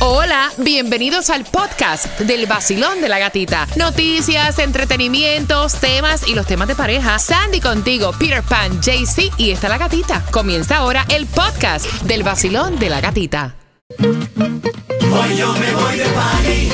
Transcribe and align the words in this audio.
Hola, 0.00 0.52
bienvenidos 0.58 1.28
al 1.28 1.44
podcast 1.44 2.20
del 2.20 2.46
vacilón 2.46 3.00
de 3.00 3.08
la 3.08 3.18
gatita. 3.18 3.66
Noticias, 3.74 4.60
entretenimientos, 4.60 5.74
temas 5.80 6.28
y 6.28 6.36
los 6.36 6.46
temas 6.46 6.68
de 6.68 6.76
pareja. 6.76 7.18
Sandy 7.18 7.60
contigo, 7.60 8.12
Peter 8.16 8.44
Pan, 8.44 8.80
JC 8.80 9.32
y 9.38 9.50
está 9.50 9.68
la 9.68 9.76
gatita. 9.76 10.24
Comienza 10.30 10.76
ahora 10.76 11.04
el 11.08 11.26
podcast 11.26 11.84
del 12.02 12.22
vacilón 12.22 12.78
de 12.78 12.90
la 12.90 13.00
gatita. 13.00 13.56
Hoy 13.98 15.36
yo 15.36 15.52
me 15.54 15.72
voy 15.72 15.96
de 15.96 16.04
party 16.04 16.68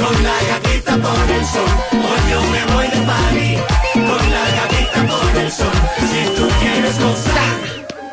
con 0.00 0.22
la 0.22 0.36
gatita 0.48 0.96
por 0.98 1.30
el 1.30 1.46
sol. 1.46 1.68
Hoy 1.94 2.30
yo 2.30 2.40
me 2.42 2.64
voy 2.74 2.86
de 2.86 3.06
party 3.06 3.56
con 3.94 4.30
la 4.30 4.50
gatita 4.54 5.06
por 5.08 5.36
el 5.36 5.50
sol. 5.50 5.72
Si 5.98 6.36
tú 6.36 6.48
quieres 6.60 6.96
gozar, 7.00 7.58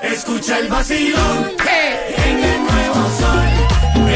escucha 0.02 0.57
el 0.57 0.70
vacilón 0.70 1.52
en 2.18 2.43
el 2.43 2.63
nuevo 2.63 3.09
sol. 3.20 3.45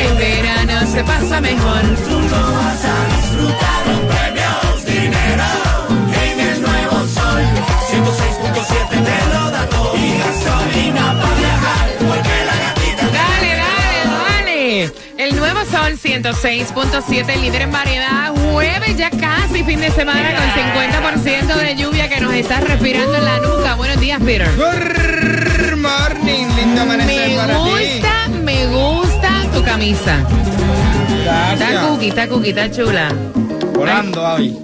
En 0.02 0.18
verano 0.18 0.88
se 0.92 1.04
pasa 1.04 1.42
mejor. 1.42 1.82
Tú 2.08 2.20
lo 2.20 2.42
vas 2.54 2.86
a 2.86 2.96
disfrutar 3.16 3.84
con 3.86 4.02
premios, 4.08 4.86
dinero 4.86 5.50
en 6.24 6.40
el 6.40 6.62
nuevo 6.62 6.98
sol. 7.08 7.42
106.7 7.92 8.90
te 8.90 9.34
lo 9.34 9.52
da 9.52 9.66
todo 9.70 9.96
y 9.98 10.18
gasolina 10.18 11.06
para 11.22 11.36
viajar 11.36 11.88
porque 12.00 12.36
la 12.50 12.56
gatita 12.66 13.04
Dale, 13.18 13.52
dale, 13.64 14.00
dale. 14.06 14.92
El 15.18 15.36
nuevo 15.36 15.60
sol 15.66 15.98
106.7, 16.02 17.36
líder 17.42 17.62
en 17.64 17.72
variedad. 17.72 18.34
Jueves 18.52 18.96
ya 18.98 19.10
casi 19.10 19.64
fin 19.64 19.80
de 19.82 19.92
semana 19.92 20.32
con 20.36 21.44
50% 21.44 21.56
de 21.56 21.76
lluvia 21.76 22.08
que 22.10 22.20
nos 22.22 22.34
está 22.34 22.60
respirando 22.62 23.16
en 23.16 23.26
la 23.26 23.38
nuca. 23.40 23.76
Buenos 23.76 24.00
días, 24.00 24.20
Peter. 24.24 24.50
Good 24.56 25.78
morning, 25.78 26.48
lindo 26.56 26.82
amanecer 26.82 27.30
Me 27.30 27.36
para 27.36 27.54
ti. 27.64 27.70
gusta, 27.70 28.28
me 28.44 28.68
gusta 28.68 29.09
tu 29.60 29.66
camisa. 29.66 30.20
Está 31.54 31.88
cookie, 31.88 32.10
está 32.10 32.28
cookie, 32.28 32.50
está 32.50 32.72
chula. 32.72 33.14
Volando 33.74 34.22
hoy. 34.22 34.60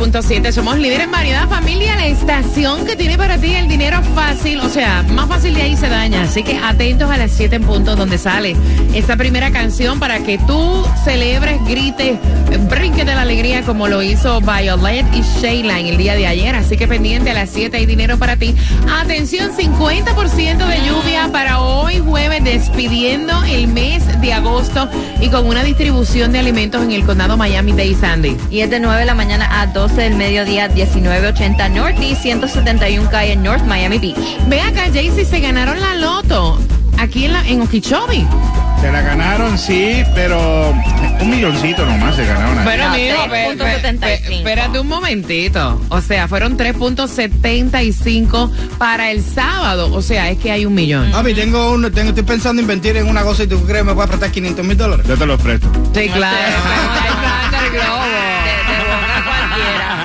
106.7. 0.02 0.52
Somos 0.52 0.80
líderes 0.80 1.06
en 1.06 1.12
variedad 1.12 1.48
familia, 1.48 1.96
la 1.96 2.08
estación 2.08 2.86
que 2.86 2.96
tiene 2.96 3.18
para 3.18 3.38
ti 3.38 3.54
el 3.54 3.68
dinero 3.68 4.02
fácil, 4.16 4.60
o 4.60 4.70
sea, 4.70 5.04
más 5.04 5.28
fácil 5.28 5.54
de 5.54 5.62
ahí 5.62 5.78
se 5.78 5.90
daña. 5.90 6.24
Así 6.24 6.42
que 6.42 6.58
atentos 6.58 7.10
a 7.12 7.18
las 7.18 7.32
7 7.32 7.58
en 7.58 7.64
punto 7.64 7.96
donde 7.96 8.18
sale 8.18 8.56
esta 8.96 9.16
primera 9.16 9.52
canción 9.52 10.00
para 10.00 10.20
que 10.20 10.40
tú 10.40 10.84
celebres, 11.04 11.60
grites, 11.68 12.18
brinques 12.68 13.06
de 13.06 13.14
la 13.14 13.22
alegría 13.22 13.62
como 13.62 13.88
lo 13.88 14.02
hizo 14.02 14.42
Violet 14.42 15.06
y 15.14 15.22
Sheila 15.22 15.80
en 15.80 15.88
el 15.88 15.98
día 15.98 16.16
de 16.16 16.26
ayer. 16.26 16.56
Así 16.56 16.78
que 16.78 16.88
pendiente 16.88 17.30
a 17.30 17.34
las 17.36 17.52
7 17.52 17.78
hay 17.78 17.86
dinero 17.86 18.18
para 18.18 18.38
ti. 18.38 18.56
Atención, 18.92 19.52
50% 19.56 20.66
de 20.66 20.78
lluvia 20.88 21.30
para 21.32 21.60
hoy 21.60 22.00
jueves, 22.00 22.44
despidiendo 22.44 23.44
el 23.44 23.68
mes 23.68 24.04
de 24.20 24.34
agosto 24.34 24.90
y 25.20 25.30
con 25.30 25.46
una 25.46 25.64
distribución 25.64 26.32
de 26.32 26.40
alimentos 26.40 26.82
en 26.84 26.92
el 26.92 27.06
condado 27.06 27.38
Miami-Dade 27.38 27.96
Sandy. 27.96 28.38
Y 28.50 28.62
es 28.62 28.70
de 28.72 28.80
9 28.80 29.02
de 29.02 29.06
la 29.06 29.14
mañana 29.14 29.62
a 29.62 29.72
12 29.92 30.02
del 30.04 30.16
mediodía, 30.16 30.70
1980 30.70 31.68
North 31.70 32.02
y 32.02 32.16
171 32.16 33.10
calle 33.10 33.36
North 33.36 33.64
Miami 33.66 33.98
Beach. 34.00 34.16
Ve 34.48 34.62
acá, 34.62 34.84
Jaycee, 34.94 35.26
se 35.26 35.42
ganaron 35.42 35.82
la 35.82 35.96
loto 35.96 36.58
aquí 36.98 37.26
en, 37.26 37.34
la, 37.34 37.46
en 37.46 37.62
Okeechobee. 37.62 38.26
Se 38.80 38.90
la 38.90 39.02
ganaron, 39.02 39.58
sí, 39.60 40.02
pero 40.16 40.74
un 41.20 41.30
milloncito 41.30 41.86
nomás 41.86 42.16
se 42.16 42.26
ganaron. 42.26 42.58
ahí. 42.60 42.66
Pero 42.66 42.84
No, 42.86 42.94
mijo, 42.96 43.24
pe- 43.30 43.58
pe- 43.58 43.92
3.75. 43.92 44.00
pe- 44.00 44.36
espérate 44.38 44.80
un 44.80 44.88
momentito. 44.88 45.82
O 45.90 46.00
sea, 46.00 46.30
fueron 46.30 46.56
3.75 46.58 48.50
para 48.78 49.12
el 49.12 49.22
sábado. 49.22 49.94
O 49.94 50.02
sea, 50.02 50.30
es 50.30 50.38
que 50.40 50.52
hay 50.54 50.66
un 50.66 50.74
millón. 50.74 51.12
Papi, 51.12 51.34
tengo 51.34 51.74
uno, 51.74 51.92
tengo, 51.92 52.10
estoy 52.10 52.24
pensando 52.24 52.62
invertir 52.62 52.96
en 52.96 53.10
una 53.10 53.24
cosa 53.24 53.44
y 53.44 53.48
tú 53.48 53.62
crees 53.66 53.80
que 53.80 53.84
me 53.90 53.94
puedes 53.94 54.08
prestar 54.10 54.32
500 54.32 54.66
mil 54.66 54.78
dólares. 54.78 55.06
Yo 55.06 55.18
te 55.18 55.26
los 55.26 55.42
presto. 55.42 55.68
Sí, 55.94 56.08
claro. 56.08 56.38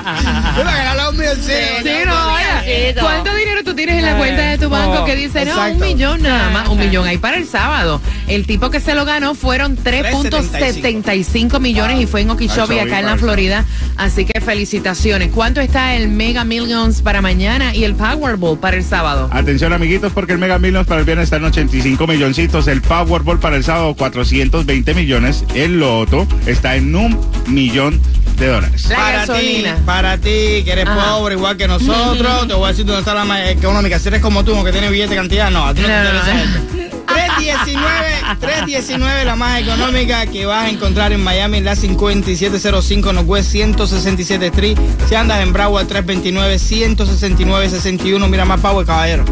un 1.09 1.17
milloncito. 1.17 1.53
Sí, 1.83 1.89
no, 2.05 2.33
oye. 2.33 2.95
¿Cuánto 2.99 3.33
dinero 3.35 3.63
tú 3.63 3.73
tienes 3.75 3.97
en 3.97 4.05
la 4.05 4.17
cuenta 4.17 4.41
de 4.41 4.57
tu 4.57 4.69
banco 4.69 5.05
que 5.05 5.15
dice, 5.15 5.45
no, 5.45 5.61
un 5.61 5.79
millón 5.79 6.21
nada 6.21 6.49
más, 6.49 6.69
un 6.69 6.79
millón 6.79 7.07
ahí 7.07 7.17
para 7.17 7.37
el 7.37 7.47
sábado? 7.47 8.01
El 8.27 8.45
tipo 8.45 8.69
que 8.69 8.79
se 8.79 8.93
lo 8.93 9.05
ganó 9.05 9.35
fueron 9.35 9.77
3.75 9.77 11.59
millones 11.59 12.01
y 12.01 12.05
fue 12.07 12.21
en 12.21 12.29
Okeechobee, 12.29 12.79
acá 12.79 12.99
en 12.99 13.05
la 13.05 13.17
Florida. 13.17 13.65
Así 13.95 14.25
que 14.25 14.39
felicitaciones. 14.41 15.29
¿Cuánto 15.33 15.61
está 15.61 15.95
el 15.95 16.09
Mega 16.09 16.43
Millions 16.43 17.01
para 17.01 17.21
mañana 17.21 17.73
y 17.73 17.83
el 17.83 17.95
Powerball 17.95 18.59
para 18.59 18.77
el 18.77 18.83
sábado? 18.83 19.29
Atención, 19.31 19.73
amiguitos, 19.73 20.11
porque 20.13 20.33
el 20.33 20.39
Mega 20.39 20.59
Millions 20.59 20.87
para 20.87 20.99
el 20.99 21.05
viernes 21.05 21.25
está 21.25 21.37
en 21.37 21.45
85 21.45 22.05
milloncitos. 22.07 22.67
El 22.67 22.81
Powerball 22.81 23.39
para 23.39 23.55
el 23.55 23.63
sábado, 23.63 23.95
420 23.95 24.93
millones. 24.93 25.45
El 25.55 25.79
Loto 25.79 26.27
está 26.45 26.75
en 26.75 26.95
un 26.95 27.19
millón 27.47 28.01
de 28.37 28.47
dólares. 28.47 28.87
La 28.89 28.95
para 28.97 29.17
gasolina. 29.25 29.75
ti, 29.75 29.81
para 29.85 30.17
ti, 30.17 30.29
que 30.63 30.69
eres 30.71 30.85
Ajá. 30.87 31.15
pobre 31.17 31.35
igual 31.35 31.57
que 31.57 31.67
nosotros, 31.67 32.47
te 32.47 32.53
voy 32.53 32.65
a 32.65 32.67
decir 32.69 32.85
dónde 32.85 32.99
está 32.99 33.13
la 33.13 33.25
más 33.25 33.47
económica. 33.49 33.97
Si 33.99 34.07
eres 34.09 34.21
como 34.21 34.43
tú, 34.43 34.63
que 34.63 34.71
tienes 34.71 34.91
billete 34.91 35.11
de 35.11 35.15
cantidad, 35.15 35.49
no, 35.49 35.65
a 35.65 35.73
ti 35.73 35.81
no, 35.81 35.87
No, 35.87 35.93
te 35.93 36.07
interesa 36.07 36.33
no. 36.33 36.86
esto. 37.15 37.33
319, 37.35 38.37
319 38.39 39.25
la 39.25 39.35
más 39.35 39.59
económica 39.61 40.25
que 40.27 40.45
vas 40.45 40.65
a 40.65 40.69
encontrar 40.69 41.11
en 41.13 41.23
Miami, 41.23 41.61
la 41.61 41.75
5705 41.75 43.13
Northwest 43.13 43.51
167 43.51 44.47
Street. 44.47 44.77
Si 45.07 45.15
andas 45.15 45.41
en 45.41 45.53
Broward 45.53 45.87
329, 45.87 46.59
169, 46.59 47.69
61, 47.69 48.27
mira 48.27 48.45
más 48.45 48.59
power, 48.59 48.85
caballero. 48.85 49.25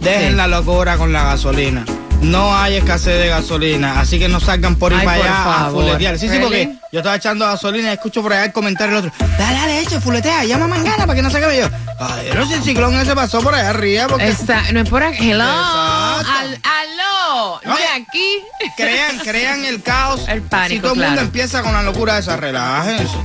Dejen 0.00 0.30
Sí. 0.30 0.36
la 0.36 0.46
locura 0.46 0.96
con 0.96 1.12
la 1.12 1.24
gasolina. 1.24 1.84
No 2.22 2.56
hay 2.56 2.76
escasez 2.76 3.20
de 3.20 3.28
gasolina, 3.28 4.00
así 4.00 4.18
que 4.18 4.26
no 4.26 4.40
salgan 4.40 4.76
por 4.76 4.90
ir 4.92 4.98
Ay, 5.00 5.04
para 5.04 5.18
por 5.18 5.26
allá 5.26 5.66
a 5.66 5.70
fuletear. 5.70 6.18
Sí, 6.18 6.28
sí, 6.30 6.38
porque 6.40 6.72
yo 6.90 7.00
estaba 7.00 7.16
echando 7.16 7.44
gasolina 7.44 7.90
y 7.90 7.92
escucho 7.94 8.22
por 8.22 8.32
allá 8.32 8.46
el 8.46 8.52
comentario 8.52 8.96
del 8.96 9.06
otro. 9.10 9.26
Dale, 9.38 9.58
dale, 9.58 9.80
eche, 9.80 10.00
fuletea, 10.00 10.44
llama 10.44 10.66
mañana 10.66 10.98
para 11.06 11.14
que 11.14 11.22
no 11.22 11.28
se 11.30 11.36
acabe 11.38 11.58
yo. 11.58 11.68
Ay, 12.00 12.30
no, 12.34 12.46
si 12.46 12.54
el 12.54 12.62
ciclón 12.62 12.94
ese 12.98 13.14
pasó 13.14 13.40
por 13.42 13.54
allá 13.54 13.68
arriba 13.70 14.06
porque... 14.08 14.28
Está, 14.28 14.62
no 14.72 14.80
es 14.80 14.88
por 14.88 15.02
aquí. 15.02 15.30
Hello. 15.30 15.44
Exacto. 15.44 15.95
Al, 16.26 16.58
aló, 16.62 17.60
de 17.62 17.86
aquí. 17.94 18.38
Crean, 18.76 19.18
crean 19.18 19.64
el 19.64 19.82
caos. 19.82 20.26
El 20.28 20.42
pánico, 20.42 20.74
Si 20.74 20.80
todo 20.80 20.94
el 20.94 21.08
mundo 21.08 21.22
empieza 21.22 21.62
con 21.62 21.72
la 21.72 21.82
locura 21.82 22.18
esa, 22.18 22.36
relájense. 22.36 23.16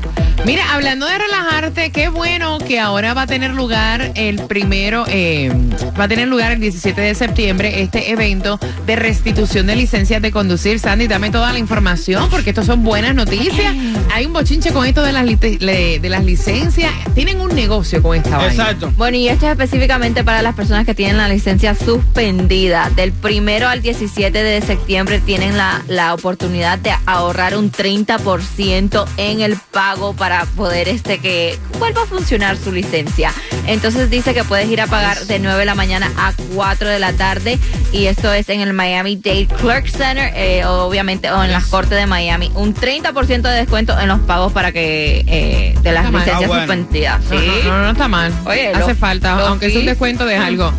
Mira, 0.45 0.73
hablando 0.73 1.05
de 1.05 1.17
relajarte, 1.19 1.91
qué 1.91 2.07
bueno 2.09 2.57
que 2.57 2.79
ahora 2.79 3.13
va 3.13 3.23
a 3.23 3.27
tener 3.27 3.51
lugar 3.51 4.11
el 4.15 4.41
primero, 4.45 5.05
eh, 5.07 5.51
va 5.99 6.05
a 6.05 6.07
tener 6.07 6.27
lugar 6.27 6.51
el 6.51 6.59
17 6.59 6.99
de 6.99 7.13
septiembre 7.13 7.81
este 7.83 8.11
evento 8.11 8.59
de 8.87 8.95
restitución 8.95 9.67
de 9.67 9.75
licencias 9.75 10.19
de 10.19 10.31
conducir. 10.31 10.79
Sandy, 10.79 11.07
dame 11.07 11.29
toda 11.29 11.51
la 11.53 11.59
información 11.59 12.27
porque 12.31 12.49
estos 12.49 12.65
son 12.65 12.83
buenas 12.83 13.13
noticias. 13.13 13.75
Hay 14.13 14.25
un 14.25 14.33
bochinche 14.33 14.71
con 14.73 14.85
esto 14.85 15.03
de 15.03 15.13
las, 15.13 15.25
le- 15.25 15.99
de 15.99 16.09
las 16.09 16.23
licencias. 16.25 16.91
Tienen 17.15 17.39
un 17.39 17.55
negocio 17.55 18.01
con 18.03 18.15
esta 18.17 18.37
vaina. 18.37 18.51
Exacto. 18.51 18.91
Bueno, 18.97 19.17
y 19.17 19.27
esto 19.29 19.45
es 19.45 19.51
específicamente 19.53 20.23
para 20.23 20.41
las 20.41 20.53
personas 20.55 20.85
que 20.85 20.93
tienen 20.93 21.17
la 21.17 21.27
licencia 21.29 21.73
suspendida. 21.75 22.89
Del 22.95 23.11
primero 23.13 23.67
al 23.67 23.81
17 23.81 24.43
de 24.43 24.61
septiembre 24.61 25.19
tienen 25.19 25.57
la, 25.57 25.81
la 25.87 26.13
oportunidad 26.13 26.77
de 26.79 26.91
ahorrar 27.05 27.55
un 27.57 27.71
30% 27.71 29.05
en 29.17 29.41
el 29.41 29.55
pago 29.71 30.13
para 30.13 30.45
poder 30.45 30.89
este 30.89 31.19
que 31.19 31.57
vuelva 31.79 32.03
a 32.03 32.05
funcionar 32.05 32.57
su 32.57 32.71
licencia. 32.71 33.33
Entonces 33.67 34.09
dice 34.09 34.33
que 34.33 34.43
puedes 34.43 34.69
ir 34.69 34.81
a 34.81 34.87
pagar 34.87 35.19
de 35.25 35.39
9 35.39 35.59
de 35.59 35.65
la 35.65 35.75
mañana 35.75 36.11
a 36.17 36.33
4 36.55 36.89
de 36.89 36.99
la 36.99 37.13
tarde 37.13 37.59
y 37.91 38.05
esto 38.05 38.33
es 38.33 38.49
en 38.49 38.61
el 38.61 38.73
Miami 38.73 39.15
Dade 39.15 39.47
Clerk 39.47 39.87
Center, 39.87 40.31
eh, 40.35 40.65
obviamente, 40.65 41.29
o 41.31 41.43
en 41.43 41.51
las 41.51 41.65
cortes 41.65 41.97
de 41.97 42.05
Miami. 42.07 42.51
Un 42.55 42.73
30% 42.75 43.41
de 43.41 43.51
descuento 43.51 43.99
en 44.03 44.07
los 44.09 44.19
pagos 44.21 44.51
para 44.53 44.71
que 44.71 45.23
eh, 45.27 45.75
de 45.81 45.91
las 45.91 46.05
licencias 46.11 46.35
Ah, 46.43 46.47
bueno. 46.47 46.61
suspendidas. 46.65 47.21
No, 47.29 47.39
¿sí? 47.39 47.45
no, 47.65 47.77
no, 47.77 47.83
no 47.83 47.91
está 47.91 48.07
mal. 48.07 48.33
Oye, 48.45 48.69
Hace 48.69 48.89
lo- 48.89 48.95
falta, 48.95 49.35
lo 49.35 49.47
aunque 49.47 49.67
es 49.67 49.75
un 49.75 49.85
descuento 49.85 50.25
de 50.25 50.35
algo. 50.37 50.71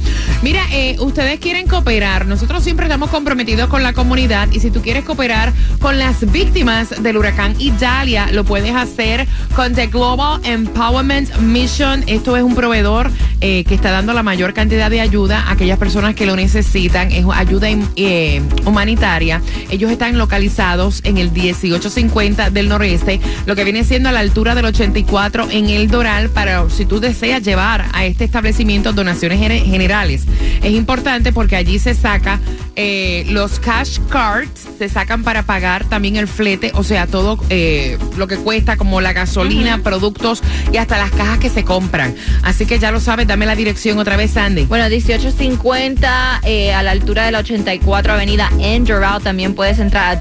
Mira, 0.43 0.63
eh, 0.73 0.97
ustedes 0.99 1.39
quieren 1.39 1.67
cooperar. 1.69 2.27
Nosotros 2.27 2.65
siempre 2.65 2.87
estamos 2.87 3.11
comprometidos 3.11 3.69
con 3.69 3.83
la 3.83 3.93
comunidad 3.93 4.49
y 4.51 4.59
si 4.61 4.71
tú 4.71 4.83
quieres 4.83 5.05
cooperar 5.05 5.53
con 5.81 5.99
las 5.99 6.31
víctimas 6.33 7.03
del 7.03 7.17
huracán 7.17 7.55
Idalia, 7.59 8.29
lo 8.33 8.45
puedes 8.45 8.75
hacer 8.75 9.27
con 9.55 9.73
The 9.75 9.87
Global 9.87 10.41
Empowerment 10.45 11.37
Mission. 11.39 12.03
Esto 12.09 12.37
es 12.37 12.43
un 12.43 12.55
proveedor 12.57 13.11
eh, 13.41 13.63
que 13.65 13.75
está 13.75 13.91
dando 13.93 14.13
la 14.13 14.23
mayor 14.25 14.53
cantidad 14.53 14.91
de 14.91 15.01
ayuda 15.01 15.41
a 15.43 15.53
aquellas 15.53 15.79
personas 15.79 16.15
que 16.17 16.27
lo 16.27 16.35
necesitan. 16.35 17.13
Es 17.13 17.25
ayuda 17.33 17.69
eh, 17.97 18.43
humanitaria. 18.65 19.41
Ellos 19.71 19.91
están 19.93 20.19
localizados 20.19 21.01
en 21.05 21.19
el 21.19 21.31
1850 21.31 22.51
del 22.51 22.69
noreste, 22.69 23.12
lo 23.47 23.55
que 23.57 23.65
viene 23.65 23.85
siendo 23.85 24.09
a 24.09 24.13
la 24.13 24.21
altura 24.21 24.55
del 24.55 24.65
84 24.67 25.49
en 25.51 25.69
el 25.71 25.89
Doral, 25.89 26.31
para 26.31 26.69
si 26.71 26.85
tú 26.87 27.01
deseas 27.01 27.43
llevar 27.43 27.87
a 27.93 28.05
este 28.05 28.25
establecimiento 28.25 28.93
donaciones 28.93 29.39
gene- 29.39 29.61
generales. 29.61 30.25
Es 30.63 30.73
importante 30.73 31.33
porque 31.33 31.57
allí 31.57 31.79
se 31.79 31.95
saca 31.95 32.39
eh, 32.77 33.25
los 33.29 33.59
cash 33.61 33.99
cards, 34.09 34.67
se 34.79 34.89
sacan 34.89 35.25
para 35.25 35.43
pagar 35.43 35.85
también 35.85 36.17
el 36.17 36.27
flete, 36.29 36.73
o 36.75 36.85
sea, 36.85 37.07
todo 37.07 37.39
eh, 37.51 37.99
lo 38.17 38.27
que 38.27 38.37
cuesta, 38.37 38.77
como 38.77 39.01
la 39.01 39.13
gasolina, 39.13 39.79
productos 39.83 40.41
y 40.73 40.77
hasta 40.79 40.97
las 40.99 41.11
cajas 41.11 41.39
que 41.39 41.51
se 41.51 41.65
compran. 41.65 42.15
Así 42.43 42.65
que 42.67 42.79
ya 42.79 42.91
lo 42.93 43.01
sabes, 43.01 43.27
dame 43.27 43.45
la 43.47 43.55
dirección 43.57 43.99
otra 43.99 44.17
vez, 44.17 44.31
Sandy. 44.33 44.65
Bueno, 44.65 44.85
1850 44.89 46.41
eh, 46.45 46.73
a 46.73 46.83
la 46.83 46.91
altura 46.93 47.25
de 47.25 47.33
la 47.33 47.39
84 47.41 48.13
Avenida 48.13 48.51
en 48.59 48.85
Doral. 48.85 49.23
También 49.23 49.55
puedes 49.55 49.79
entrar 49.79 50.17
a 50.17 50.21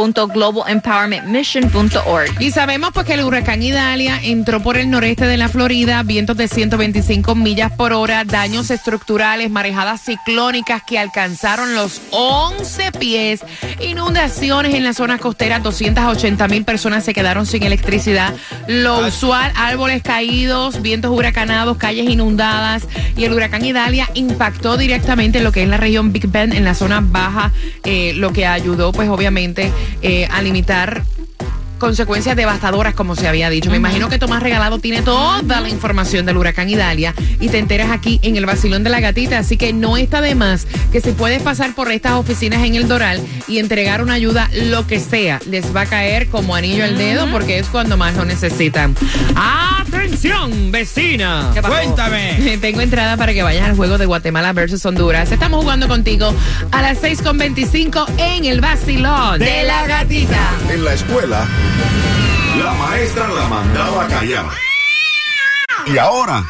www.globalempowermentmission.org. 0.00 2.40
Y 2.40 2.50
sabemos 2.50 2.90
pues 2.92 3.06
que 3.06 3.14
el 3.14 3.24
huracán 3.24 3.62
Idalia 3.62 4.20
entró 4.22 4.60
por 4.60 4.76
el 4.76 4.90
noreste 4.90 5.26
de 5.26 5.36
la 5.36 5.48
Florida, 5.48 6.02
vientos 6.02 6.36
de 6.36 6.48
125 6.48 7.34
millas 7.34 7.72
por 7.72 7.92
hora, 7.92 8.24
daños 8.24 8.70
estructurales, 8.70 9.50
marejadas 9.50 10.02
ciclónicas 10.02 10.82
que 10.82 10.98
alcanzaron 10.98 11.74
los 11.74 12.00
11 12.10 12.92
pies, 12.92 13.40
inundaciones 13.80 14.74
en 14.74 14.84
las 14.84 14.96
zonas 14.96 15.20
costeras, 15.20 15.62
280 15.62 16.48
mil 16.48 16.64
personas 16.64 17.04
se 17.04 17.14
quedaron 17.14 17.46
sin 17.46 17.62
electricidad, 17.62 18.34
lo 18.66 19.06
usual, 19.06 19.52
árboles 19.56 20.02
caídos, 20.02 20.82
vientos 20.82 21.10
huracanados, 21.10 21.76
calles 21.76 22.08
inundadas 22.08 22.86
y 23.16 23.24
el 23.24 23.32
huracán 23.32 23.64
Idalia 23.64 24.08
impactó 24.14 24.76
directamente 24.76 25.38
en 25.38 25.44
lo 25.44 25.52
que 25.52 25.62
es 25.62 25.68
la 25.68 25.76
región 25.76 26.12
Big 26.12 26.26
Bend, 26.28 26.54
en 26.54 26.64
la 26.64 26.74
zona 26.74 27.00
baja, 27.02 27.52
eh, 27.84 28.12
lo 28.14 28.32
que 28.32 28.46
ayudó 28.46 28.92
pues 28.92 29.08
obviamente 29.08 29.72
eh, 30.02 30.28
a 30.30 30.42
limitar 30.42 31.02
consecuencias 31.80 32.36
devastadoras, 32.36 32.94
como 32.94 33.16
se 33.16 33.26
había 33.26 33.50
dicho. 33.50 33.70
Me 33.70 33.78
imagino 33.78 34.08
que 34.08 34.18
Tomás 34.18 34.40
Regalado 34.42 34.78
tiene 34.78 35.02
toda 35.02 35.60
la 35.60 35.68
información 35.68 36.26
del 36.26 36.36
huracán 36.36 36.70
Idalia 36.70 37.14
y 37.40 37.48
te 37.48 37.58
enteras 37.58 37.90
aquí 37.90 38.20
en 38.22 38.36
el 38.36 38.46
vacilón 38.46 38.84
de 38.84 38.90
la 38.90 39.00
gatita, 39.00 39.38
así 39.38 39.56
que 39.56 39.72
no 39.72 39.96
está 39.96 40.20
de 40.20 40.36
más 40.36 40.68
que 40.92 41.00
si 41.00 41.12
puedes 41.12 41.42
pasar 41.42 41.74
por 41.74 41.90
estas 41.90 42.12
oficinas 42.12 42.62
en 42.64 42.76
el 42.76 42.86
Doral 42.86 43.20
y 43.48 43.58
entregar 43.58 44.02
una 44.02 44.14
ayuda, 44.14 44.48
lo 44.52 44.86
que 44.86 45.00
sea, 45.00 45.40
les 45.48 45.74
va 45.74 45.82
a 45.82 45.86
caer 45.86 46.28
como 46.28 46.54
anillo 46.54 46.84
al 46.84 46.96
dedo 46.96 47.30
porque 47.32 47.58
es 47.58 47.66
cuando 47.68 47.96
más 47.96 48.14
lo 48.14 48.24
necesitan. 48.24 48.94
¡Atención, 49.34 50.70
vecina! 50.70 51.50
Cuéntame. 51.60 52.58
Tengo 52.60 52.80
entrada 52.80 53.16
para 53.16 53.32
que 53.32 53.42
vayas 53.42 53.68
al 53.68 53.76
juego 53.76 53.98
de 53.98 54.06
Guatemala 54.06 54.52
versus 54.52 54.84
Honduras. 54.84 55.32
Estamos 55.32 55.62
jugando 55.62 55.88
contigo 55.88 56.34
a 56.70 56.82
las 56.82 57.02
6.25 57.02 58.06
en 58.18 58.44
el 58.44 58.60
vacilón 58.60 59.38
De 59.38 59.64
la 59.64 59.86
gatita. 59.86 60.50
En 60.68 60.84
la 60.84 60.94
escuela, 60.94 61.46
la 62.62 62.72
maestra 62.74 63.28
la 63.28 63.48
mandaba 63.48 64.04
a 64.04 64.08
callar. 64.08 64.46
Y 65.86 65.96
ahora, 65.98 66.46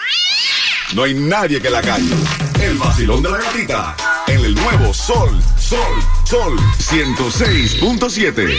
no 0.95 1.05
hay 1.05 1.15
nadie 1.15 1.61
que 1.61 1.71
la 1.71 1.81
calle. 1.81 2.13
El 2.61 2.77
vacilón 2.77 3.23
de 3.23 3.31
la 3.31 3.39
gatita. 3.39 3.97
En 4.27 4.45
el 4.45 4.55
nuevo 4.55 4.93
Sol, 4.93 5.41
Sol, 5.57 5.79
Sol 6.25 6.59
106.7. 6.79 8.57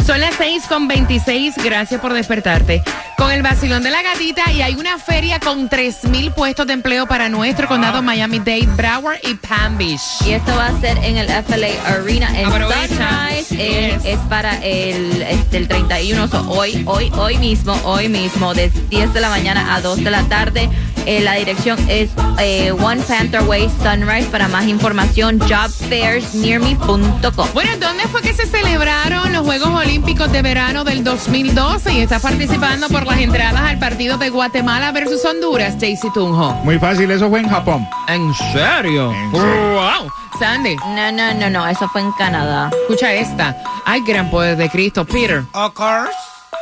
Son 0.07 0.21
las 0.21 0.35
6 0.37 0.65
con 0.69 0.89
26. 0.89 1.55
Gracias 1.63 2.01
por 2.01 2.13
despertarte. 2.13 2.83
con 3.17 3.33
el 3.33 3.43
vacilón 3.43 3.83
de 3.83 3.91
la 3.91 4.01
gatita 4.03 4.51
y 4.53 4.63
hay 4.63 4.75
una 4.77 4.97
feria 4.99 5.41
con 5.41 5.69
3.000 5.69 6.33
puestos 6.35 6.67
de 6.69 6.73
empleo 6.75 7.07
para 7.07 7.29
nuestro 7.29 7.67
condado 7.67 8.01
Miami-Dade, 8.01 8.69
Broward 8.77 9.19
y 9.25 9.35
Palm 9.35 9.77
Beach. 9.77 10.01
Y 10.25 10.33
esto 10.33 10.55
va 10.57 10.67
a 10.69 10.81
ser 10.81 10.99
en 10.99 11.17
el 11.17 11.29
FLA 11.29 11.67
Arena 11.85 12.29
en 12.39 12.47
Aprovecha. 12.47 12.87
Sunrise. 13.29 13.55
Eh, 13.59 13.89
Yes. 13.99 14.05
es 14.05 14.19
para 14.29 14.57
el, 14.65 15.23
este, 15.23 15.57
el 15.57 15.67
31, 15.69 16.29
so, 16.29 16.49
hoy, 16.51 16.83
hoy, 16.87 17.11
hoy 17.17 17.37
mismo, 17.39 17.73
hoy 17.89 18.09
mismo, 18.09 18.55
de 18.55 18.69
10 18.91 19.15
de 19.15 19.21
la 19.21 19.29
mañana 19.31 19.75
a 19.75 19.81
2 19.81 20.05
de 20.05 20.11
la 20.11 20.23
tarde. 20.25 20.69
Eh, 21.07 21.21
la 21.21 21.35
dirección 21.35 21.79
es 21.89 22.11
eh, 22.39 22.71
One 22.73 23.01
Panther 23.03 23.43
Way 23.43 23.71
Sunrise. 23.83 24.29
Para 24.31 24.49
más 24.49 24.67
información, 24.67 25.39
jobfairsnearme.com. 25.41 27.49
Bueno, 27.55 27.71
¿dónde 27.81 28.03
fue 28.05 28.21
que 28.23 28.35
se 28.35 28.47
celebraron 28.47 29.33
los 29.33 29.45
Juegos 29.47 29.69
Olímpicos 29.71 30.31
de 30.33 30.43
Verano 30.43 30.85
del 30.85 31.03
2012? 31.05 31.93
Y 31.95 32.01
estás 32.03 32.23
participando 32.23 32.89
por 32.89 33.07
las 33.07 33.19
entradas 33.21 33.63
al 33.63 33.79
partido 33.79 34.19
de 34.19 34.29
Guatemala 34.31 34.93
versus 34.93 35.25
Honduras, 35.25 35.77
Jaycee 35.81 36.11
Tunjo. 36.13 36.53
Muy 36.65 36.79
fácil, 36.79 37.11
eso 37.11 37.29
fue 37.31 37.41
en 37.41 37.49
Japón. 37.49 37.87
¿En 38.09 38.33
serio? 38.53 39.13
¿En 39.13 39.33
serio? 39.33 39.73
¡Wow! 39.73 40.11
Sandy, 40.39 40.77
No, 40.77 41.11
no, 41.11 41.35
no, 41.35 41.51
no, 41.51 41.67
eso 41.67 41.89
fue 41.89 42.01
en 42.03 42.13
Canadá. 42.13 42.71
escucha 42.83 43.13
esta. 43.13 43.57
Ay, 43.87 44.03
gran 44.07 44.31
poder 44.31 44.57
de 44.57 44.69
Cristo, 44.69 45.05
Peter. 45.05 45.43
Of 45.53 45.73
course, 45.73 46.13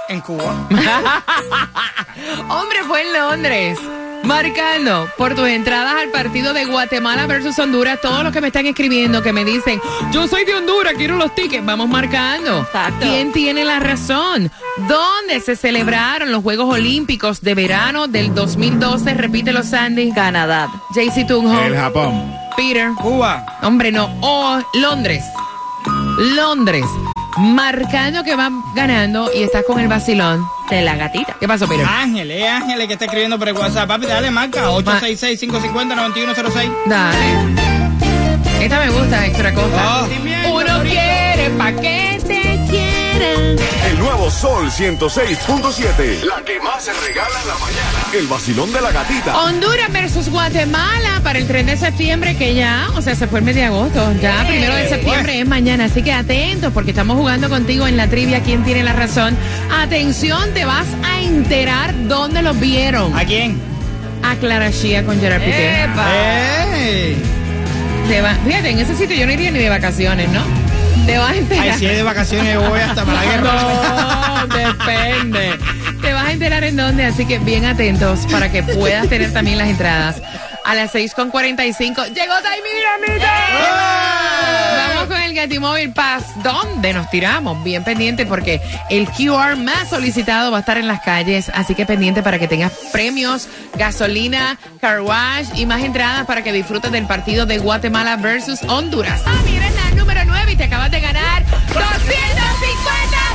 en 0.08 0.20
Cuba. 0.20 0.54
Hombre, 2.48 2.82
fue 2.86 3.02
en 3.02 3.12
Londres. 3.12 3.78
Marcando 4.22 5.08
por 5.16 5.34
tus 5.36 5.46
entradas 5.46 5.94
al 6.02 6.08
partido 6.10 6.52
de 6.52 6.64
Guatemala 6.64 7.26
versus 7.26 7.56
Honduras. 7.60 8.00
Todos 8.00 8.24
los 8.24 8.32
que 8.32 8.40
me 8.40 8.48
están 8.48 8.66
escribiendo, 8.66 9.22
que 9.22 9.32
me 9.32 9.44
dicen, 9.44 9.80
yo 10.12 10.26
soy 10.26 10.44
de 10.44 10.54
Honduras, 10.54 10.94
quiero 10.96 11.16
los 11.16 11.32
tickets. 11.34 11.64
Vamos 11.64 11.88
marcando. 11.88 12.62
Exacto. 12.62 13.06
¿Quién 13.06 13.32
tiene 13.32 13.64
la 13.64 13.78
razón? 13.78 14.50
¿Dónde 14.88 15.40
se 15.40 15.54
celebraron 15.54 16.32
los 16.32 16.42
Juegos 16.42 16.74
Olímpicos 16.74 17.40
de 17.40 17.54
verano 17.54 18.08
del 18.08 18.34
2012? 18.34 19.14
Repítelo, 19.14 19.62
Sandy. 19.62 20.12
Canadá. 20.12 20.68
JC 20.94 21.26
Tunjo. 21.26 21.60
El 21.60 21.76
Japón. 21.76 22.34
Peter. 22.56 22.90
Cuba. 23.00 23.44
Hombre, 23.62 23.92
no. 23.92 24.10
Oh, 24.22 24.58
Londres. 24.74 25.24
Londres. 26.34 26.84
Marcando 27.38 28.24
que 28.24 28.34
va 28.34 28.48
ganando 28.74 29.30
y 29.34 29.42
estás 29.42 29.62
con 29.66 29.78
el 29.78 29.88
vacilón. 29.88 30.42
De 30.70 30.80
la 30.82 30.96
gatita. 30.96 31.36
¿Qué 31.38 31.46
pasó, 31.46 31.68
Peter? 31.68 31.84
Ángel, 31.86 32.30
es 32.30 32.50
Ángel 32.50 32.80
el 32.80 32.86
que 32.88 32.94
está 32.94 33.04
escribiendo 33.04 33.38
por 33.38 33.46
el 33.48 33.54
WhatsApp. 33.54 33.86
Papi, 33.86 34.06
dale 34.06 34.30
marca 34.30 34.70
866-550-9106. 34.70 36.72
Dale. 36.86 37.18
Esta 38.60 38.80
me 38.80 38.88
gusta, 38.90 39.26
extra 39.26 39.52
costa. 39.54 40.02
Oh. 40.02 40.06
Uno 40.54 40.82
quiere 40.82 41.50
pa' 41.50 41.72
que 41.72 42.18
te 42.26 42.58
quieran. 42.68 43.56
El 43.90 43.98
nuevo 43.98 44.30
Sol 44.30 44.70
106.7. 44.70 46.22
La 46.24 46.42
que 46.42 46.58
más 46.60 46.82
se 46.82 46.92
regala 46.92 47.40
en 47.42 47.48
la 47.48 47.54
mañana. 47.54 47.95
El 48.12 48.26
vacilón 48.28 48.72
de 48.72 48.80
la 48.80 48.92
gatita. 48.92 49.36
Honduras 49.42 49.92
versus 49.92 50.28
Guatemala 50.30 51.20
para 51.22 51.38
el 51.38 51.46
3 51.46 51.66
de 51.66 51.76
septiembre, 51.76 52.34
que 52.36 52.54
ya, 52.54 52.86
o 52.96 53.02
sea, 53.02 53.14
se 53.14 53.26
fue 53.26 53.40
el 53.40 53.44
mes 53.44 53.54
de 53.56 53.64
agosto. 53.64 54.12
Ya, 54.22 54.44
primero 54.46 54.74
de 54.74 54.88
septiembre 54.88 55.40
es 55.40 55.46
mañana. 55.46 55.84
Así 55.86 56.02
que 56.02 56.12
atentos, 56.12 56.72
porque 56.72 56.90
estamos 56.92 57.16
jugando 57.16 57.50
contigo 57.50 57.86
en 57.86 57.96
la 57.96 58.06
trivia. 58.08 58.40
¿Quién 58.42 58.64
tiene 58.64 58.82
la 58.84 58.92
razón? 58.94 59.36
Atención, 59.82 60.54
te 60.54 60.64
vas 60.64 60.86
a 61.04 61.20
enterar 61.20 61.94
dónde 62.08 62.42
los 62.42 62.58
vieron. 62.58 63.14
¿A 63.16 63.24
quién? 63.24 63.58
A 64.22 64.34
Clara 64.36 64.70
Shia 64.70 65.04
con 65.04 65.20
Gerard 65.20 65.42
Piqué. 65.42 65.86
¡Ey! 66.72 67.16
Te 68.08 68.22
va- 68.22 68.34
fíjate, 68.46 68.70
en 68.70 68.78
ese 68.78 68.94
sitio 68.96 69.16
yo 69.16 69.26
no 69.26 69.32
iría 69.32 69.50
ni 69.50 69.58
de 69.58 69.68
vacaciones, 69.68 70.28
¿no? 70.30 70.40
Te 71.06 71.18
vas 71.18 71.32
a 71.32 71.36
enterar. 71.36 71.68
Ay, 71.70 71.78
si 71.78 71.86
es 71.86 71.96
de 71.96 72.02
vacaciones 72.02 72.56
voy 72.58 72.80
hasta 72.80 73.04
para 73.04 73.24
la 73.24 73.30
guerra. 73.30 73.52
No, 74.48 74.56
depende. 74.56 75.50
Te 76.06 76.12
vas 76.12 76.26
a 76.26 76.32
enterar 76.32 76.62
en 76.62 76.76
dónde, 76.76 77.04
así 77.04 77.26
que 77.26 77.40
bien 77.40 77.64
atentos 77.64 78.28
para 78.30 78.48
que 78.48 78.62
puedas 78.62 79.08
tener 79.08 79.32
también 79.32 79.58
las 79.58 79.68
entradas. 79.68 80.22
A 80.64 80.76
las 80.76 80.94
6.45 80.94 82.14
llegó 82.14 82.34
Taimi 82.42 82.68
Dinamita. 82.76 83.32
Vamos 84.86 85.06
con 85.08 85.20
el 85.20 85.34
Gatimóvil 85.34 85.92
Pass. 85.92 86.22
¿Dónde 86.44 86.92
nos 86.92 87.10
tiramos? 87.10 87.60
Bien 87.64 87.82
pendiente 87.82 88.24
porque 88.24 88.60
el 88.88 89.08
QR 89.08 89.56
más 89.56 89.88
solicitado 89.88 90.52
va 90.52 90.58
a 90.58 90.60
estar 90.60 90.78
en 90.78 90.86
las 90.86 91.00
calles, 91.00 91.50
así 91.52 91.74
que 91.74 91.84
pendiente 91.86 92.22
para 92.22 92.38
que 92.38 92.46
tengas 92.46 92.70
premios, 92.92 93.48
gasolina, 93.74 94.58
car 94.80 95.00
wash 95.00 95.48
y 95.56 95.66
más 95.66 95.82
entradas 95.82 96.24
para 96.26 96.44
que 96.44 96.52
disfrutes 96.52 96.92
del 96.92 97.08
partido 97.08 97.46
de 97.46 97.58
Guatemala 97.58 98.14
versus 98.14 98.62
Honduras. 98.62 99.22
Ah, 99.26 99.42
mira, 99.44 99.66
es 99.66 99.74
la 99.74 99.90
número 99.90 100.20
9 100.24 100.52
y 100.52 100.56
te 100.56 100.64
acabas 100.64 100.92
de 100.92 101.00
ganar 101.00 101.44
250 101.46 103.25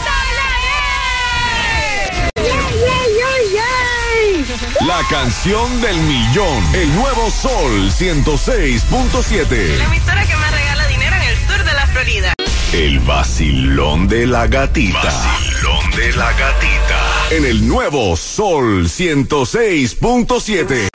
La 4.87 5.03
canción 5.09 5.79
del 5.79 5.95
millón. 6.01 6.63
El 6.73 6.95
nuevo 6.95 7.29
Sol 7.29 7.91
106.7. 7.91 9.79
emisora 9.79 10.25
que 10.25 10.35
más 10.35 10.51
regala 10.51 10.87
dinero 10.87 11.15
en 11.17 11.21
el 11.21 11.37
sur 11.37 11.63
de 11.63 11.73
la 11.73 11.85
Florida. 11.87 12.33
El 12.73 12.99
vacilón 13.01 14.07
de 14.07 14.25
la 14.25 14.47
gatita. 14.47 15.03
Vacilón 15.03 15.91
de 15.91 16.13
la 16.13 16.33
gatita. 16.33 17.27
En 17.29 17.45
el 17.45 17.67
nuevo 17.67 18.17
Sol 18.17 18.87
106.7. 18.87 20.90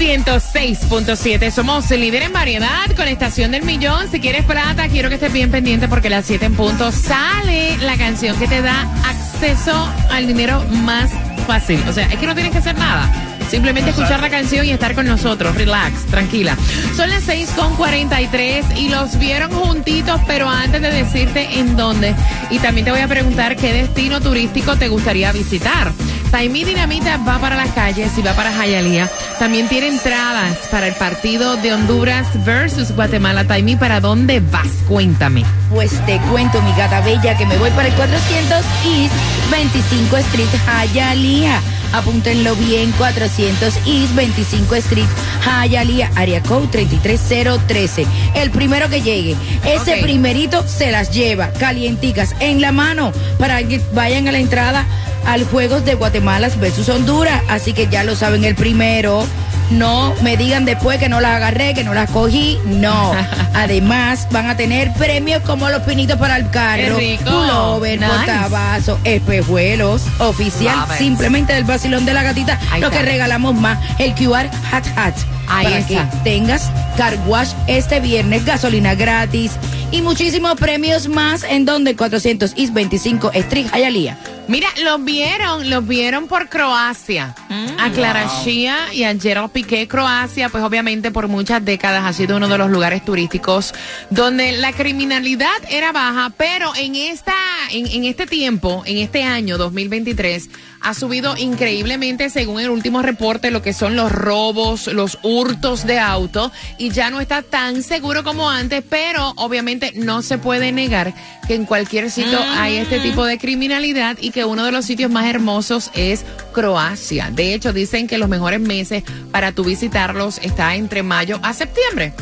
106.7. 0.00 1.50
Somos 1.50 1.90
el 1.90 2.00
líder 2.00 2.22
en 2.22 2.32
variedad 2.32 2.86
con 2.96 3.06
estación 3.06 3.50
del 3.50 3.64
millón. 3.64 4.10
Si 4.10 4.18
quieres 4.18 4.46
plata, 4.46 4.88
quiero 4.88 5.10
que 5.10 5.16
estés 5.16 5.30
bien 5.30 5.50
pendiente 5.50 5.88
porque 5.88 6.06
a 6.06 6.12
las 6.12 6.24
7 6.24 6.46
en 6.46 6.54
punto 6.54 6.90
sale 6.90 7.76
la 7.76 7.98
canción 7.98 8.38
que 8.38 8.48
te 8.48 8.62
da 8.62 8.90
acceso 9.04 9.92
al 10.10 10.26
dinero 10.26 10.64
más 10.70 11.10
fácil. 11.46 11.84
O 11.86 11.92
sea, 11.92 12.06
es 12.06 12.18
que 12.18 12.26
no 12.26 12.34
tienes 12.34 12.50
que 12.50 12.58
hacer 12.58 12.78
nada. 12.78 13.12
Simplemente 13.50 13.90
escuchar 13.90 14.20
la 14.20 14.30
canción 14.30 14.64
y 14.64 14.70
estar 14.70 14.94
con 14.94 15.04
nosotros. 15.04 15.54
Relax, 15.54 16.06
tranquila. 16.06 16.56
Son 16.96 17.10
las 17.10 17.28
6.43 17.28 18.78
y 18.78 18.88
los 18.88 19.18
vieron 19.18 19.50
juntitos, 19.50 20.18
pero 20.26 20.48
antes 20.48 20.80
de 20.80 20.92
decirte 20.92 21.58
en 21.58 21.76
dónde. 21.76 22.14
Y 22.50 22.58
también 22.60 22.86
te 22.86 22.90
voy 22.90 23.00
a 23.00 23.08
preguntar 23.08 23.54
qué 23.54 23.74
destino 23.74 24.18
turístico 24.22 24.76
te 24.76 24.88
gustaría 24.88 25.30
visitar. 25.32 25.92
Taimí 26.30 26.64
Dinamita 26.64 27.16
va 27.18 27.38
para 27.38 27.56
las 27.56 27.70
calles 27.72 28.16
y 28.16 28.22
va 28.22 28.32
para 28.34 28.52
Jayalía. 28.52 29.10
También 29.38 29.68
tiene 29.68 29.88
entradas 29.88 30.56
para 30.70 30.86
el 30.86 30.94
partido 30.94 31.56
de 31.56 31.72
Honduras 31.72 32.26
versus 32.44 32.92
Guatemala. 32.92 33.44
Taimí, 33.44 33.76
¿para 33.76 34.00
dónde 34.00 34.40
vas? 34.40 34.68
Cuéntame. 34.88 35.44
Pues 35.70 35.90
te 36.06 36.18
cuento, 36.30 36.62
mi 36.62 36.72
gata 36.72 37.00
bella, 37.00 37.36
que 37.36 37.46
me 37.46 37.58
voy 37.58 37.70
para 37.70 37.88
el 37.88 37.94
400 37.94 38.58
East 38.84 39.14
25 39.50 40.16
Street, 40.18 40.48
Hialeah. 40.92 41.60
Apúntenlo 41.92 42.54
bien, 42.56 42.92
400 42.92 43.76
East 43.86 44.14
25 44.14 44.74
Street, 44.76 45.08
Hialeah, 45.44 46.10
área 46.14 46.42
code 46.42 46.68
33013. 46.68 48.06
El 48.34 48.50
primero 48.50 48.88
que 48.88 49.02
llegue, 49.02 49.36
ese 49.64 49.96
primerito 49.98 50.66
se 50.66 50.92
las 50.92 51.10
lleva, 51.10 51.50
calienticas, 51.52 52.34
en 52.40 52.60
la 52.60 52.72
mano, 52.72 53.12
para 53.38 53.62
que 53.64 53.80
vayan 53.92 54.28
a 54.28 54.32
la 54.32 54.38
entrada 54.38 54.86
al 55.26 55.44
Juegos 55.44 55.84
de 55.84 55.94
Guatemala 55.94 56.48
versus 56.60 56.88
Honduras. 56.88 57.42
Así 57.48 57.72
que 57.72 57.88
ya 57.88 58.04
lo 58.04 58.14
saben, 58.14 58.44
el 58.44 58.54
primero. 58.54 59.26
No 59.70 60.12
me 60.22 60.36
digan 60.36 60.64
después 60.64 60.98
que 60.98 61.08
no 61.08 61.20
las 61.20 61.36
agarré, 61.36 61.74
que 61.74 61.84
no 61.84 61.94
las 61.94 62.10
cogí. 62.10 62.58
No. 62.66 63.12
Además, 63.54 64.26
van 64.30 64.46
a 64.48 64.56
tener 64.56 64.92
premios 64.94 65.42
como 65.42 65.68
los 65.68 65.82
pinitos 65.82 66.18
para 66.18 66.36
el 66.36 66.50
carro, 66.50 66.98
pullover, 67.24 68.00
Nice. 68.00 68.12
portavasos, 68.12 68.98
espejuelos, 69.04 70.02
oficial 70.18 70.76
Love 70.80 70.90
it. 70.92 70.98
simplemente 70.98 71.52
del 71.52 71.64
vacilón 71.64 72.04
de 72.04 72.14
la 72.14 72.22
gatita. 72.22 72.58
Lo 72.80 72.90
que 72.90 73.02
regalamos 73.02 73.54
más, 73.54 73.78
el 73.98 74.14
QR 74.14 74.48
Hat 74.72 74.84
Hat. 74.96 75.14
Ahí 75.48 75.64
para 75.64 75.78
está. 75.78 76.10
que 76.10 76.16
tengas 76.24 76.70
car 76.96 77.16
wash 77.26 77.50
este 77.66 77.98
viernes, 78.00 78.44
gasolina 78.44 78.94
gratis 78.94 79.52
y 79.90 80.00
muchísimos 80.02 80.54
premios 80.54 81.08
más 81.08 81.42
en 81.42 81.64
donde 81.64 81.96
400 81.96 82.54
East 82.56 82.72
25 82.72 83.32
Street, 83.34 83.66
Hialeah. 83.74 84.16
Mira, 84.50 84.66
los 84.82 85.04
vieron, 85.04 85.70
los 85.70 85.86
vieron 85.86 86.26
por 86.26 86.48
Croacia. 86.48 87.36
a 87.78 87.90
Clara 87.90 88.26
Shia 88.42 88.92
y 88.92 89.04
a 89.04 89.16
Gerald 89.16 89.52
Piqué. 89.52 89.86
Croacia, 89.86 90.48
pues 90.48 90.64
obviamente 90.64 91.12
por 91.12 91.28
muchas 91.28 91.64
décadas 91.64 92.04
ha 92.04 92.12
sido 92.12 92.36
uno 92.36 92.48
de 92.48 92.58
los 92.58 92.68
lugares 92.68 93.04
turísticos 93.04 93.72
donde 94.10 94.50
la 94.50 94.72
criminalidad 94.72 95.46
era 95.70 95.92
baja, 95.92 96.32
pero 96.36 96.72
en 96.74 96.96
esta, 96.96 97.36
en, 97.70 97.86
en 97.86 98.04
este 98.04 98.26
tiempo, 98.26 98.82
en 98.86 98.98
este 98.98 99.22
año 99.22 99.56
2023, 99.56 100.50
ha 100.80 100.94
subido 100.94 101.36
increíblemente 101.36 102.30
según 102.30 102.60
el 102.60 102.70
último 102.70 103.02
reporte 103.02 103.50
lo 103.50 103.62
que 103.62 103.72
son 103.72 103.96
los 103.96 104.10
robos, 104.10 104.86
los 104.86 105.18
hurtos 105.22 105.86
de 105.86 105.98
auto 105.98 106.50
y 106.78 106.90
ya 106.90 107.10
no 107.10 107.20
está 107.20 107.42
tan 107.42 107.82
seguro 107.82 108.24
como 108.24 108.48
antes, 108.50 108.82
pero 108.88 109.32
obviamente 109.36 109.92
no 109.94 110.22
se 110.22 110.38
puede 110.38 110.72
negar 110.72 111.14
que 111.46 111.54
en 111.54 111.66
cualquier 111.66 112.10
sitio 112.10 112.38
hay 112.56 112.76
este 112.76 113.00
tipo 113.00 113.24
de 113.24 113.38
criminalidad 113.38 114.16
y 114.20 114.30
que 114.30 114.44
uno 114.44 114.64
de 114.64 114.72
los 114.72 114.84
sitios 114.84 115.10
más 115.10 115.26
hermosos 115.26 115.90
es 115.94 116.24
Croacia. 116.52 117.30
De 117.30 117.54
hecho, 117.54 117.72
dicen 117.72 118.06
que 118.06 118.18
los 118.18 118.28
mejores 118.28 118.60
meses 118.60 119.02
para 119.30 119.52
tú 119.52 119.64
visitarlos 119.64 120.38
está 120.42 120.74
entre 120.76 121.02
mayo 121.02 121.40
a 121.42 121.52
septiembre. 121.52 122.12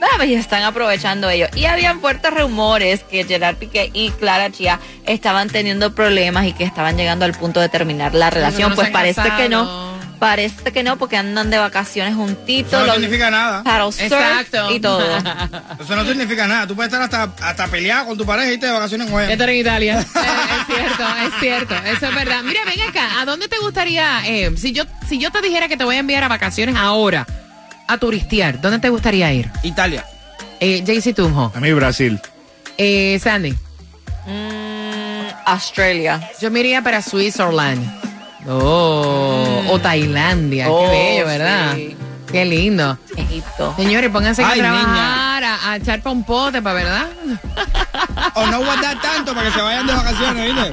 Ah, 0.00 0.24
y 0.24 0.34
están 0.34 0.62
aprovechando 0.62 1.28
ellos. 1.28 1.48
Y 1.54 1.66
habían 1.66 2.00
fuertes 2.00 2.32
rumores 2.32 3.02
que 3.04 3.24
Gerard 3.24 3.56
Piqué 3.56 3.90
y 3.92 4.10
Clara 4.10 4.50
Chia 4.50 4.80
estaban 5.06 5.48
teniendo 5.48 5.94
problemas 5.94 6.46
y 6.46 6.52
que 6.52 6.64
estaban 6.64 6.96
llegando 6.96 7.24
al 7.24 7.32
punto 7.32 7.60
de 7.60 7.68
terminar 7.68 8.14
la 8.14 8.30
relación. 8.30 8.70
no 8.70 8.76
Pues 8.76 8.90
parece 8.90 9.22
que 9.36 9.48
no. 9.48 9.96
Parece 10.18 10.72
que 10.72 10.82
no, 10.82 10.96
porque 10.96 11.18
andan 11.18 11.50
de 11.50 11.58
vacaciones 11.58 12.14
juntitos. 12.14 12.72
Eso 12.72 12.86
no 12.86 12.92
significa 12.94 13.30
nada. 13.30 13.62
Exacto. 13.98 14.70
Y 14.72 14.80
todo. 14.80 15.04
Eso 15.80 15.94
no 15.94 16.06
significa 16.06 16.46
nada. 16.46 16.66
Tú 16.66 16.74
puedes 16.74 16.90
estar 16.90 17.02
hasta, 17.02 17.46
hasta 17.46 17.66
peleado 17.66 18.06
con 18.06 18.16
tu 18.16 18.24
pareja 18.24 18.48
y 18.48 18.54
irte 18.54 18.64
de 18.64 18.72
vacaciones 18.72 19.10
con 19.10 19.20
ella. 19.22 19.32
Esto 19.32 19.44
era 19.44 19.52
en 19.52 19.58
Italia. 19.58 20.06
Eh, 20.16 20.58
es 20.60 20.66
cierto, 20.66 21.04
es 21.26 21.40
cierto. 21.40 21.74
Eso 21.84 22.06
es 22.08 22.14
verdad. 22.14 22.42
Mira, 22.42 22.60
ven 22.64 22.80
acá. 22.88 23.20
¿A 23.20 23.24
dónde 23.24 23.48
te 23.48 23.58
gustaría, 23.58 24.26
eh, 24.26 24.52
si 24.56 24.72
yo 24.72 24.84
si 25.08 25.18
yo 25.18 25.30
te 25.30 25.40
dijera 25.40 25.68
que 25.68 25.76
te 25.76 25.84
voy 25.84 25.96
a 25.96 25.98
enviar 25.98 26.24
a 26.24 26.28
vacaciones 26.28 26.74
ahora, 26.76 27.26
a 27.86 27.98
turistear, 27.98 28.60
¿dónde 28.60 28.78
te 28.78 28.88
gustaría 28.88 29.32
ir? 29.32 29.50
Italia. 29.62 30.04
Eh, 30.60 30.82
JC 30.84 31.14
Tunjo. 31.14 31.52
A 31.54 31.60
mí 31.60 31.72
Brasil. 31.72 32.20
Eh, 32.78 33.18
Sandy. 33.22 33.52
Mm, 34.26 35.26
Australia. 35.46 36.30
Yo 36.40 36.50
me 36.50 36.60
iría 36.60 36.82
para 36.82 37.02
Switzerland. 37.02 37.84
Oh, 38.48 39.62
o 39.70 39.78
Tailandia. 39.80 40.70
Oh, 40.70 40.84
Qué 40.84 40.90
bello, 40.90 41.26
¿verdad? 41.26 41.74
sí. 41.74 41.96
Qué 42.30 42.44
lindo. 42.44 42.98
Egipto. 43.16 43.72
Señores, 43.76 44.10
pónganse 44.10 44.42
a 44.44 44.52
trabajar, 44.52 45.44
a, 45.44 45.70
a 45.70 45.76
echar 45.76 46.02
pa' 46.02 46.10
un 46.10 46.24
pote, 46.24 46.60
pa' 46.60 46.72
verdad. 46.72 47.06
O 48.38 48.46
no 48.48 48.58
guardar 48.62 49.00
tanto 49.00 49.32
para 49.34 49.46
que 49.48 49.54
se 49.54 49.62
vayan 49.62 49.86
de 49.86 49.94
vacaciones, 49.94 50.54
¿viste? 50.54 50.70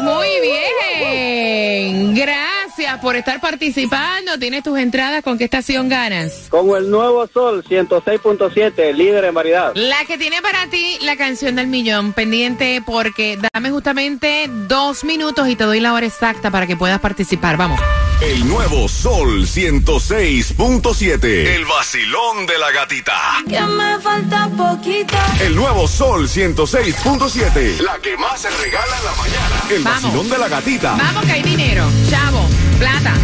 muy 0.00 0.28
bien. 0.40 2.14
Gracias 2.14 2.51
por 3.00 3.16
estar 3.16 3.40
participando. 3.40 4.38
Tienes 4.38 4.62
tus 4.62 4.78
entradas. 4.78 5.22
¿Con 5.22 5.38
qué 5.38 5.44
estación 5.44 5.88
ganas? 5.88 6.46
Con 6.48 6.68
el 6.76 6.90
nuevo 6.90 7.26
sol 7.32 7.64
106.7, 7.68 8.92
líder 8.94 9.24
en 9.24 9.34
variedad. 9.34 9.72
La 9.74 10.04
que 10.04 10.18
tiene 10.18 10.42
para 10.42 10.66
ti 10.68 10.98
la 11.02 11.16
canción 11.16 11.56
del 11.56 11.66
millón 11.66 12.12
pendiente 12.12 12.82
porque 12.84 13.38
dame 13.52 13.70
justamente 13.70 14.48
dos 14.68 15.04
minutos 15.04 15.48
y 15.48 15.56
te 15.56 15.64
doy 15.64 15.80
la 15.80 15.92
hora 15.92 16.06
exacta 16.06 16.50
para 16.50 16.66
que 16.66 16.76
puedas 16.76 17.00
participar. 17.00 17.56
Vamos. 17.56 17.80
El 18.20 18.46
nuevo 18.46 18.88
Sol 18.88 19.46
106.7. 19.46 21.24
El 21.24 21.64
vacilón 21.64 22.46
de 22.46 22.56
la 22.58 22.70
gatita. 22.70 23.18
Que 23.48 23.60
me 23.60 23.98
falta 23.98 24.48
poquito. 24.56 25.16
El 25.40 25.56
nuevo 25.56 25.88
Sol 25.88 26.28
106.7. 26.28 27.80
La 27.80 27.98
que 27.98 28.16
más 28.16 28.40
se 28.42 28.50
regala 28.50 28.96
en 28.98 29.04
la 29.04 29.12
mañana. 29.14 29.62
El 29.70 29.82
Vamos. 29.82 30.02
vacilón 30.04 30.30
de 30.30 30.38
la 30.38 30.48
gatita. 30.48 30.94
Vamos 30.96 31.24
que 31.24 31.32
hay 31.32 31.42
dinero, 31.42 31.84
chavo, 32.08 32.41
plata, 32.82 33.14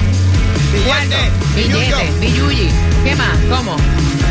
Billete. 0.73 1.31
billete, 1.57 2.11
billuyi. 2.21 2.69
¿Qué 3.05 3.17
más? 3.17 3.37
¿Cómo? 3.51 3.77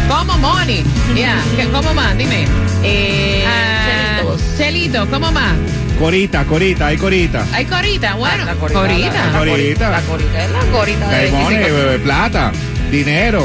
¿Cómo 0.07 0.37
money? 0.37 0.83
Ya, 1.17 1.35
¿qué- 1.57 1.67
¿cómo 1.67 1.93
más? 1.93 2.17
Dime. 2.17 2.45
Eh, 2.83 3.43
Ah, 3.45 4.19
chelitos. 4.21 4.41
Chelito, 4.57 5.07
¿cómo 5.09 5.29
más? 5.33 5.53
Corita, 5.99 6.45
corita, 6.45 6.87
hay 6.87 6.97
corita. 6.97 7.45
Hay 7.51 7.65
corita, 7.65 8.15
bueno. 8.15 8.45
La 8.45 8.53
corita. 8.55 8.79
corita, 8.79 9.31
la- 9.31 9.39
Corita. 9.39 9.89
La 9.89 10.01
corita 10.01 10.43
es 10.45 10.51
la 10.51 10.59
corita 10.71 11.09
de 11.09 11.31
25. 11.31 11.67
eh, 11.67 11.99
plata, 12.03 12.51
dinero. 12.89 13.43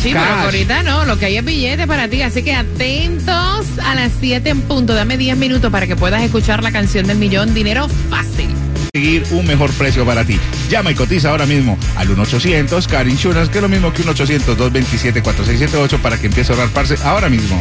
Sí, 0.00 0.10
pero 0.14 0.24
ahorita 0.24 0.82
no, 0.82 1.04
lo 1.04 1.18
que 1.18 1.26
hay 1.26 1.36
es 1.36 1.44
billete 1.44 1.86
para 1.86 2.08
ti, 2.08 2.22
así 2.22 2.42
que 2.42 2.54
atentos 2.54 3.66
a 3.84 3.94
las 3.94 4.10
7 4.18 4.48
en 4.48 4.62
punto. 4.62 4.94
Dame 4.94 5.18
10 5.18 5.36
minutos 5.36 5.70
para 5.70 5.86
que 5.86 5.96
puedas 5.96 6.22
escuchar 6.22 6.62
la 6.62 6.72
canción 6.72 7.06
del 7.06 7.18
millón. 7.18 7.52
Dinero 7.52 7.86
fácil. 8.08 8.48
Conseguir 8.92 9.24
un 9.30 9.46
mejor 9.46 9.70
precio 9.72 10.04
para 10.04 10.24
ti. 10.24 10.38
Llama 10.68 10.90
y 10.90 10.94
cotiza 10.94 11.30
ahora 11.30 11.46
mismo 11.46 11.78
al 11.96 12.08
1-800 12.08 12.86
Car 12.86 13.06
Insurance, 13.08 13.50
que 13.50 13.58
es 13.58 13.62
lo 13.62 13.68
mismo 13.68 13.92
que 13.92 14.02
un 14.02 14.08
800-227-4678 14.08 15.98
para 16.00 16.18
que 16.18 16.26
empiece 16.26 16.52
a 16.52 16.56
ahorrar 16.56 16.70
parce 16.70 16.96
ahora 17.04 17.28
mismo. 17.28 17.60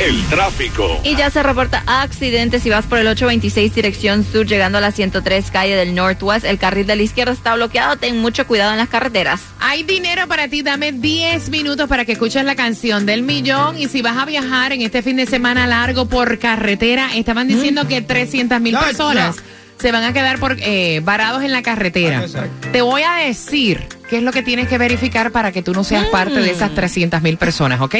El 0.00 0.22
tráfico. 0.26 1.00
Y 1.04 1.16
ya 1.16 1.30
se 1.30 1.42
reporta 1.42 1.82
accidentes 1.86 2.62
si 2.62 2.70
vas 2.70 2.86
por 2.86 2.98
el 2.98 3.06
826 3.06 3.74
dirección 3.74 4.24
sur 4.24 4.46
llegando 4.46 4.78
a 4.78 4.80
la 4.80 4.92
103 4.92 5.50
calle 5.50 5.76
del 5.76 5.94
Northwest. 5.94 6.44
El 6.44 6.58
carril 6.58 6.86
de 6.86 6.96
la 6.96 7.02
izquierda 7.02 7.32
está 7.32 7.54
bloqueado. 7.54 7.96
Ten 7.96 8.18
mucho 8.18 8.46
cuidado 8.46 8.72
en 8.72 8.78
las 8.78 8.88
carreteras. 8.88 9.40
Hay 9.60 9.82
dinero 9.82 10.26
para 10.28 10.48
ti, 10.48 10.62
dame 10.62 10.92
10 10.92 11.50
minutos 11.50 11.88
para 11.88 12.04
que 12.04 12.12
escuches 12.12 12.44
la 12.44 12.54
canción 12.54 13.06
del 13.06 13.22
millón. 13.22 13.78
Y 13.78 13.88
si 13.88 14.02
vas 14.02 14.16
a 14.16 14.24
viajar 14.24 14.72
en 14.72 14.82
este 14.82 15.02
fin 15.02 15.16
de 15.16 15.26
semana 15.26 15.66
largo 15.66 16.06
por 16.06 16.38
carretera, 16.38 17.14
estaban 17.14 17.48
diciendo 17.48 17.86
que 17.88 18.02
300 18.02 18.60
mil 18.60 18.74
No, 18.74 18.80
personas 18.80 19.36
se 19.80 19.92
van 19.92 20.04
a 20.04 20.12
quedar 20.12 20.38
por, 20.38 20.56
eh, 20.60 21.00
varados 21.02 21.42
en 21.42 21.52
la 21.52 21.62
carretera. 21.62 22.22
Exacto. 22.22 22.68
Te 22.70 22.82
voy 22.82 23.02
a 23.02 23.14
decir 23.14 23.86
qué 24.08 24.18
es 24.18 24.22
lo 24.22 24.32
que 24.32 24.42
tienes 24.42 24.68
que 24.68 24.78
verificar 24.78 25.30
para 25.30 25.52
que 25.52 25.62
tú 25.62 25.72
no 25.72 25.84
seas 25.84 26.06
parte 26.06 26.40
de 26.40 26.50
esas 26.50 26.74
300 26.74 27.22
mil 27.22 27.36
personas, 27.38 27.80
¿ok? 27.80 27.96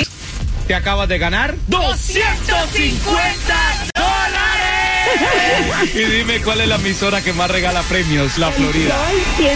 Te 0.67 0.75
acabas 0.75 1.09
de 1.09 1.19
ganar 1.19 1.55
250 1.69 3.55
dólares. 3.95 4.41
Y 5.95 6.05
dime 6.05 6.41
cuál 6.41 6.61
es 6.61 6.69
la 6.69 6.77
emisora 6.77 7.21
que 7.23 7.33
más 7.33 7.51
regala 7.51 7.83
premios, 7.83 8.39
La 8.39 8.51
Florida. 8.53 8.95
106.7. 9.39 9.49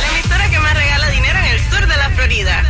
La 0.00 0.18
emisora 0.18 0.50
que 0.50 0.58
más 0.58 0.74
regala 0.74 1.10
dinero 1.10 1.38
en 1.38 1.44
el 1.46 1.60
sur 1.70 1.86
de 1.86 1.96
la 1.96 2.10
Florida. 2.10 2.62